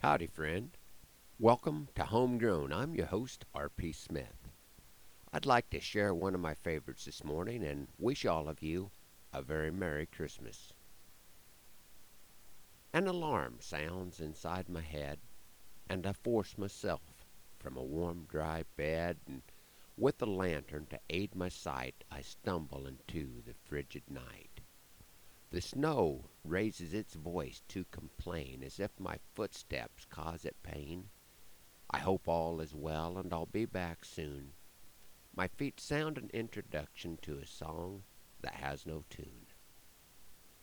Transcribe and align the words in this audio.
Howdy, 0.00 0.28
friend. 0.28 0.76
Welcome 1.40 1.88
to 1.96 2.04
Homegrown. 2.04 2.72
I'm 2.72 2.94
your 2.94 3.06
host, 3.06 3.44
R.P. 3.52 3.90
Smith. 3.90 4.48
I'd 5.32 5.44
like 5.44 5.70
to 5.70 5.80
share 5.80 6.14
one 6.14 6.36
of 6.36 6.40
my 6.40 6.54
favorites 6.54 7.06
this 7.06 7.24
morning 7.24 7.64
and 7.64 7.88
wish 7.98 8.24
all 8.24 8.48
of 8.48 8.62
you 8.62 8.92
a 9.32 9.42
very 9.42 9.72
Merry 9.72 10.06
Christmas. 10.06 10.72
An 12.92 13.08
alarm 13.08 13.56
sounds 13.58 14.20
inside 14.20 14.68
my 14.68 14.82
head, 14.82 15.18
and 15.90 16.06
I 16.06 16.12
force 16.12 16.56
myself 16.56 17.26
from 17.58 17.76
a 17.76 17.82
warm, 17.82 18.24
dry 18.30 18.62
bed, 18.76 19.16
and 19.26 19.42
with 19.96 20.22
a 20.22 20.26
lantern 20.26 20.86
to 20.90 21.00
aid 21.10 21.34
my 21.34 21.48
sight, 21.48 22.04
I 22.08 22.20
stumble 22.20 22.86
into 22.86 23.42
the 23.44 23.54
frigid 23.64 24.04
night. 24.08 24.57
The 25.50 25.62
snow 25.62 26.28
raises 26.44 26.92
its 26.92 27.14
voice 27.14 27.62
to 27.68 27.86
complain 27.86 28.62
as 28.62 28.78
if 28.78 28.90
my 29.00 29.18
footsteps 29.32 30.04
cause 30.04 30.44
it 30.44 30.62
pain. 30.62 31.08
I 31.90 32.00
hope 32.00 32.28
all 32.28 32.60
is 32.60 32.74
well 32.74 33.16
and 33.16 33.32
I'll 33.32 33.46
be 33.46 33.64
back 33.64 34.04
soon. 34.04 34.52
My 35.34 35.48
feet 35.48 35.80
sound 35.80 36.18
an 36.18 36.28
introduction 36.34 37.16
to 37.22 37.38
a 37.38 37.46
song 37.46 38.02
that 38.42 38.56
has 38.56 38.84
no 38.84 39.04
tune. 39.08 39.46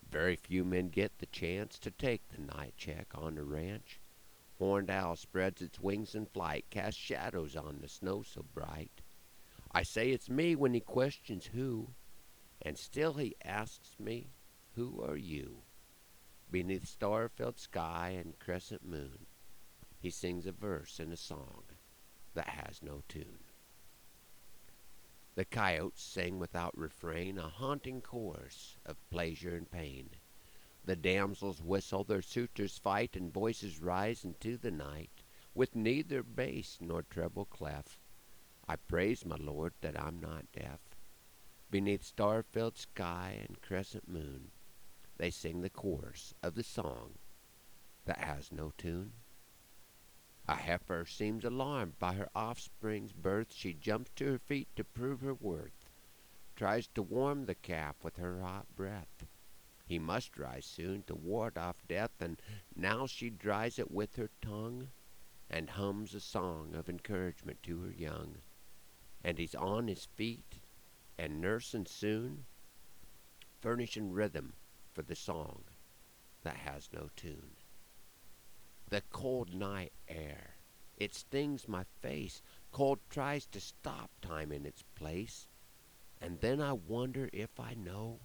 Very 0.08 0.36
few 0.36 0.64
men 0.64 0.90
get 0.90 1.18
the 1.18 1.26
chance 1.26 1.80
to 1.80 1.90
take 1.90 2.28
the 2.28 2.40
night 2.40 2.74
check 2.76 3.08
on 3.12 3.34
the 3.34 3.42
ranch. 3.42 4.00
Horned 4.58 4.88
owl 4.88 5.16
spreads 5.16 5.60
its 5.62 5.80
wings 5.80 6.14
in 6.14 6.26
flight, 6.26 6.64
casts 6.70 7.00
shadows 7.00 7.56
on 7.56 7.80
the 7.80 7.88
snow 7.88 8.22
so 8.22 8.44
bright. 8.54 9.02
I 9.72 9.82
say 9.82 10.10
it's 10.10 10.30
me 10.30 10.54
when 10.54 10.74
he 10.74 10.80
questions 10.80 11.46
who, 11.46 11.88
and 12.62 12.78
still 12.78 13.14
he 13.14 13.34
asks 13.44 13.98
me 13.98 14.30
who 14.76 15.02
are 15.02 15.16
you? 15.16 15.62
Beneath 16.50 16.86
star-filled 16.86 17.58
sky 17.58 18.14
and 18.20 18.38
crescent 18.38 18.84
moon, 18.84 19.26
he 19.98 20.10
sings 20.10 20.46
a 20.46 20.52
verse 20.52 21.00
in 21.00 21.10
a 21.10 21.16
song 21.16 21.64
that 22.34 22.50
has 22.50 22.82
no 22.82 23.02
tune. 23.08 23.40
The 25.34 25.46
coyotes 25.46 26.02
sing 26.02 26.38
without 26.38 26.76
refrain 26.76 27.38
a 27.38 27.48
haunting 27.48 28.02
chorus 28.02 28.76
of 28.84 29.10
pleasure 29.10 29.56
and 29.56 29.70
pain. 29.70 30.10
The 30.84 30.96
damsels 30.96 31.62
whistle, 31.62 32.04
their 32.04 32.22
suitors 32.22 32.78
fight, 32.78 33.16
and 33.16 33.32
voices 33.32 33.80
rise 33.80 34.24
into 34.24 34.58
the 34.58 34.70
night 34.70 35.24
with 35.54 35.74
neither 35.74 36.22
bass 36.22 36.78
nor 36.80 37.02
treble 37.02 37.46
clef. 37.46 37.98
I 38.68 38.76
praise 38.76 39.24
my 39.24 39.36
Lord 39.36 39.72
that 39.80 39.98
I'm 39.98 40.20
not 40.20 40.52
deaf. 40.52 40.80
Beneath 41.70 42.04
star-filled 42.04 42.76
sky 42.76 43.42
and 43.48 43.60
crescent 43.60 44.06
moon, 44.08 44.52
they 45.18 45.30
sing 45.30 45.60
the 45.60 45.70
chorus 45.70 46.34
of 46.42 46.54
the 46.54 46.62
song 46.62 47.14
that 48.04 48.18
has 48.18 48.52
no 48.52 48.72
tune. 48.76 49.12
A 50.48 50.54
heifer 50.54 51.04
seems 51.04 51.44
alarmed 51.44 51.98
by 51.98 52.14
her 52.14 52.28
offspring's 52.34 53.12
birth. 53.12 53.52
She 53.52 53.72
jumps 53.72 54.10
to 54.16 54.32
her 54.32 54.38
feet 54.38 54.68
to 54.76 54.84
prove 54.84 55.20
her 55.22 55.34
worth, 55.34 55.90
tries 56.54 56.86
to 56.88 57.02
warm 57.02 57.46
the 57.46 57.54
calf 57.54 57.96
with 58.04 58.16
her 58.16 58.40
hot 58.40 58.66
breath. 58.76 59.26
He 59.86 59.98
must 59.98 60.36
rise 60.36 60.64
soon 60.64 61.02
to 61.04 61.14
ward 61.14 61.58
off 61.58 61.76
death, 61.88 62.12
and 62.20 62.40
now 62.74 63.06
she 63.06 63.30
dries 63.30 63.78
it 63.78 63.90
with 63.90 64.16
her 64.16 64.30
tongue 64.40 64.88
and 65.48 65.70
hums 65.70 66.14
a 66.14 66.20
song 66.20 66.74
of 66.74 66.88
encouragement 66.88 67.62
to 67.64 67.80
her 67.82 67.92
young. 67.92 68.38
And 69.24 69.38
he's 69.38 69.54
on 69.54 69.88
his 69.88 70.04
feet 70.04 70.58
and 71.18 71.40
nursing 71.40 71.86
soon, 71.86 72.44
furnishing 73.60 74.12
rhythm 74.12 74.52
for 74.96 75.02
the 75.02 75.14
song 75.14 75.64
that 76.42 76.56
has 76.56 76.88
no 76.90 77.10
tune. 77.16 77.56
The 78.88 79.02
cold 79.12 79.52
night 79.52 79.92
air, 80.08 80.54
it 80.96 81.14
stings 81.14 81.68
my 81.68 81.84
face. 82.00 82.40
Cold 82.72 83.00
tries 83.10 83.44
to 83.48 83.60
stop 83.60 84.10
time 84.22 84.50
in 84.50 84.64
its 84.64 84.82
place. 84.94 85.48
And 86.18 86.40
then 86.40 86.62
I 86.62 86.72
wonder 86.72 87.28
if 87.34 87.60
I 87.60 87.74
know, 87.74 88.20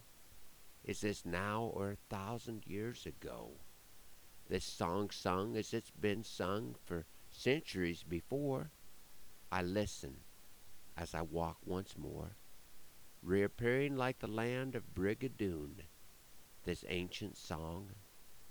is 0.85 1.01
this 1.01 1.25
now 1.25 1.69
or 1.73 1.91
a 1.91 2.15
thousand 2.15 2.65
years 2.65 3.05
ago? 3.05 3.49
This 4.47 4.63
song 4.63 5.09
sung 5.09 5.57
as 5.57 5.73
it's 5.73 5.91
been 5.91 6.23
sung 6.23 6.77
for 6.85 7.05
centuries 7.31 8.03
before. 8.03 8.71
I 9.51 9.61
listen 9.61 10.21
as 10.95 11.13
I 11.13 11.21
walk 11.21 11.57
once 11.65 11.97
more, 11.97 12.37
reappearing 13.21 13.97
like 13.97 14.19
the 14.19 14.27
land 14.27 14.73
of 14.73 14.95
Brigadoon 14.95 15.81
this 16.63 16.85
ancient 16.87 17.37
song 17.37 17.91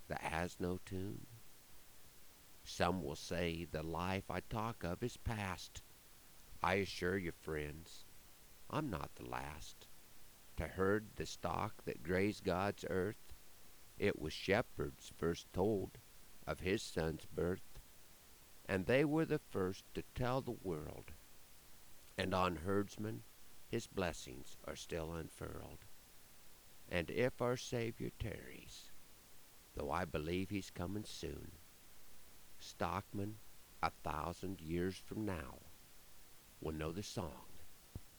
that 0.09 0.21
has 0.23 0.57
no 0.59 0.79
tune? 0.85 1.27
Some 2.65 3.03
will 3.03 3.17
say 3.17 3.65
the 3.65 3.83
life 3.83 4.31
I 4.31 4.41
talk 4.41 4.85
of 4.85 5.03
is 5.03 5.17
past. 5.17 5.83
I 6.63 6.75
assure 6.75 7.19
you, 7.19 7.33
friends, 7.33 8.05
I'm 8.69 8.91
not 8.91 9.15
the 9.17 9.27
last 9.27 9.87
to 10.57 10.67
herd 10.67 11.07
the 11.17 11.25
stock 11.25 11.85
that 11.85 12.03
graze 12.03 12.41
God's 12.41 12.85
earth. 12.91 13.33
It 13.99 14.19
was 14.19 14.33
shepherds 14.33 15.11
first 15.17 15.51
told 15.53 15.99
of 16.47 16.61
his 16.61 16.83
son's 16.83 17.25
birth, 17.25 17.81
and 18.67 18.85
they 18.85 19.05
were 19.05 19.25
the 19.25 19.39
first 19.39 19.85
to 19.95 20.03
tell 20.15 20.43
the 20.43 20.57
world. 20.63 21.13
And 22.19 22.35
on 22.35 22.57
herdsmen 22.57 23.23
his 23.71 23.87
blessings 23.87 24.57
are 24.67 24.77
still 24.77 25.13
unfurled. 25.13 25.85
And 26.93 27.09
if 27.09 27.41
our 27.41 27.57
Savior 27.57 28.11
tarries, 28.19 28.91
though 29.77 29.93
I 29.93 30.05
believe 30.05 30.51
he's 30.51 30.71
coming 30.71 31.05
soon, 31.05 31.53
stockmen 32.59 33.37
a 33.81 33.93
thousand 34.03 34.61
years 34.61 34.97
from 34.97 35.25
now 35.25 35.61
will 36.61 36.73
know 36.73 36.91
the 36.91 37.05
song 37.05 37.47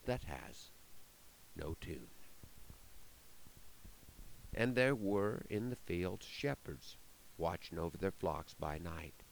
that 0.06 0.24
has 0.24 0.72
no 1.54 1.76
tune. 1.82 2.08
And 4.54 4.74
there 4.74 4.96
were 4.96 5.44
in 5.50 5.70
the 5.70 5.76
fields 5.76 6.26
shepherds 6.26 6.98
watching 7.38 7.78
over 7.78 7.98
their 7.98 8.12
flocks 8.12 8.54
by 8.54 8.78
night. 8.78 9.24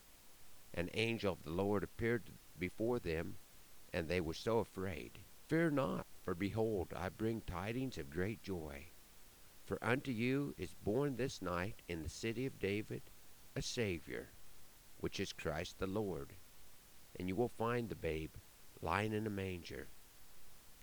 An 0.73 0.89
angel 0.93 1.33
of 1.33 1.43
the 1.43 1.51
Lord 1.51 1.83
appeared 1.83 2.29
before 2.57 2.99
them, 2.99 3.37
and 3.93 4.09
they 4.09 4.19
were 4.19 4.33
so 4.33 4.59
afraid. 4.59 5.19
Fear 5.47 5.71
not, 5.71 6.05
for 6.25 6.35
behold, 6.35 6.93
I 6.95 7.07
bring 7.07 7.41
tidings 7.41 7.97
of 7.97 8.09
great 8.09 8.43
joy 8.43 8.89
for 9.69 9.77
unto 9.83 10.09
you 10.09 10.55
is 10.57 10.73
born 10.83 11.15
this 11.15 11.43
night 11.43 11.83
in 11.87 12.01
the 12.01 12.09
city 12.09 12.47
of 12.47 12.57
David 12.57 13.03
a 13.55 13.61
Savior, 13.61 14.29
which 14.97 15.19
is 15.19 15.31
Christ 15.31 15.77
the 15.77 15.85
Lord. 15.85 16.33
And 17.19 17.27
you 17.27 17.35
will 17.35 17.51
find 17.55 17.87
the 17.87 17.95
babe 17.95 18.31
lying 18.81 19.13
in 19.13 19.27
a 19.27 19.29
manger. 19.29 19.87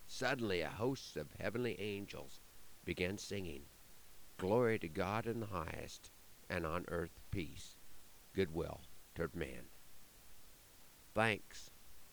Suddenly 0.07 0.61
a 0.61 0.69
host 0.69 1.17
of 1.17 1.27
heavenly 1.41 1.75
angels 1.81 2.39
began 2.85 3.19
singing, 3.19 3.63
Glory 4.37 4.79
to 4.79 4.89
God 4.89 5.27
in 5.27 5.41
the 5.41 5.47
highest, 5.47 6.13
and 6.49 6.65
on 6.65 6.85
earth 6.87 7.19
peace, 7.33 7.75
goodwill 8.35 8.83
toward 9.17 9.35
men. 9.35 9.65
Thanks 11.13 11.71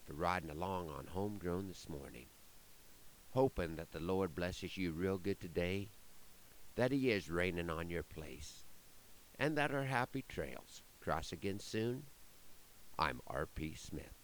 for 0.08 0.14
riding 0.14 0.50
along 0.50 0.90
on 0.90 1.06
Homegrown 1.06 1.68
this 1.68 1.88
morning. 1.88 2.26
Hoping 3.30 3.76
that 3.76 3.92
the 3.92 4.00
Lord 4.00 4.34
blesses 4.34 4.76
you 4.76 4.92
real 4.92 5.20
good 5.20 5.40
today 5.40 5.90
that 6.76 6.92
He 6.92 7.12
is 7.12 7.30
raining 7.30 7.70
on 7.70 7.90
your 7.90 8.04
place, 8.04 8.66
and 9.38 9.58
that 9.58 9.74
our 9.74 9.84
happy 9.84 10.24
trails 10.28 10.82
cross 11.00 11.32
again 11.32 11.60
soon. 11.60 12.04
I'm 12.98 13.22
R.P. 13.28 13.76
Smith. 13.76 14.23